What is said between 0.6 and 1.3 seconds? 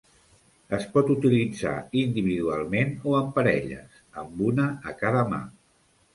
Es pot